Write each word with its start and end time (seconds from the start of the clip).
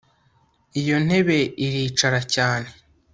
iyo 0.79 0.97
ntebe 1.05 1.37
iricara 1.65 2.19
cyane 2.33 2.69